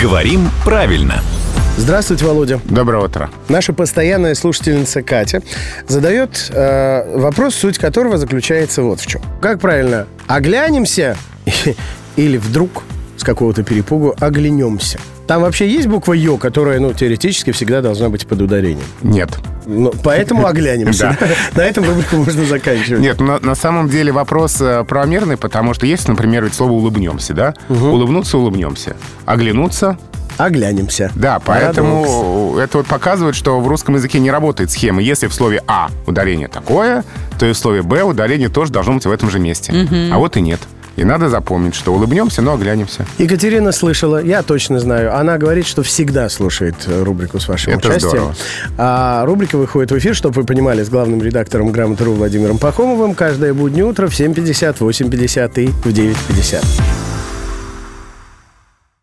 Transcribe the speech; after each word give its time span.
Говорим 0.00 0.48
правильно. 0.64 1.20
Здравствуйте, 1.76 2.24
Володя. 2.24 2.60
Доброе 2.66 3.04
утро. 3.04 3.30
Наша 3.48 3.72
постоянная 3.72 4.36
слушательница 4.36 5.02
Катя 5.02 5.42
задает 5.88 6.50
э, 6.54 7.18
вопрос, 7.18 7.56
суть 7.56 7.78
которого 7.78 8.16
заключается 8.16 8.82
вот 8.82 9.00
в 9.00 9.06
чем. 9.08 9.20
Как 9.40 9.58
правильно, 9.58 10.06
оглянемся 10.28 11.16
или 12.16 12.36
вдруг 12.36 12.84
с 13.16 13.24
какого-то 13.24 13.64
перепугу 13.64 14.14
оглянемся? 14.20 15.00
Там 15.26 15.42
вообще 15.42 15.68
есть 15.68 15.88
буква 15.88 16.12
Ё, 16.12 16.36
которая, 16.36 16.78
ну, 16.78 16.92
теоретически 16.92 17.50
всегда 17.50 17.80
должна 17.80 18.08
быть 18.08 18.26
под 18.28 18.40
ударением. 18.40 18.86
Нет. 19.02 19.30
Ну, 19.66 19.92
поэтому 20.02 20.46
оглянемся. 20.52 21.16
На 21.54 21.62
этом 21.62 21.84
рубрику 21.84 22.16
можно 22.16 22.44
заканчивать. 22.44 23.00
Нет, 23.00 23.20
на, 23.20 23.38
на 23.38 23.54
самом 23.54 23.88
деле 23.88 24.12
вопрос 24.12 24.60
э, 24.60 24.84
правомерный, 24.84 25.36
потому 25.36 25.74
что 25.74 25.86
есть, 25.86 26.08
например, 26.08 26.44
ведь 26.44 26.54
слово 26.54 26.72
«улыбнемся», 26.72 27.34
да? 27.34 27.54
Улыбнуться– 27.68 28.36
улыбнемся. 28.38 28.96
Оглянуться 29.26 29.96
Оглянемся. 30.38 31.10
Да, 31.14 31.38
Парадокс. 31.38 31.76
поэтому 31.76 32.58
это 32.58 32.78
вот 32.78 32.86
показывает, 32.86 33.36
что 33.36 33.60
в 33.60 33.68
русском 33.68 33.94
языке 33.94 34.18
не 34.18 34.30
работает 34.30 34.70
схема. 34.70 35.02
Если 35.02 35.26
в 35.26 35.34
слове 35.34 35.62
«а» 35.66 35.88
ударение 36.06 36.48
такое, 36.48 37.04
то 37.38 37.46
и 37.46 37.52
в 37.52 37.56
слове 37.56 37.82
«б» 37.82 38.02
ударение 38.02 38.48
тоже 38.48 38.72
должно 38.72 38.94
быть 38.94 39.04
в 39.04 39.10
этом 39.10 39.30
же 39.30 39.38
месте. 39.38 39.72
А 40.12 40.18
вот 40.18 40.36
и 40.36 40.40
нет. 40.40 40.60
И 40.96 41.04
надо 41.04 41.28
запомнить, 41.28 41.74
что 41.74 41.92
улыбнемся, 41.94 42.42
но 42.42 42.54
оглянемся. 42.54 43.06
Екатерина 43.18 43.72
слышала, 43.72 44.22
я 44.22 44.42
точно 44.42 44.78
знаю. 44.80 45.16
Она 45.16 45.38
говорит, 45.38 45.66
что 45.66 45.82
всегда 45.82 46.28
слушает 46.28 46.74
э, 46.86 47.02
рубрику 47.02 47.40
с 47.40 47.48
вашим 47.48 47.72
Это 47.74 47.88
участием. 47.88 48.10
здорово. 48.10 48.34
А 48.78 49.24
рубрика 49.24 49.56
выходит 49.56 49.90
в 49.90 49.98
эфир, 49.98 50.14
чтобы 50.14 50.40
вы 50.42 50.46
понимали, 50.46 50.82
с 50.82 50.88
главным 50.88 51.22
редактором 51.22 51.72
Грамоты.ру 51.72 52.12
Владимиром 52.12 52.58
Пахомовым 52.58 53.14
каждое 53.14 53.54
буднее 53.54 53.84
утро 53.84 54.06
в 54.08 54.12
7.50, 54.12 54.78
8.50 54.78 55.62
и 55.62 55.66
в 55.68 55.86
9.50. 55.86 56.91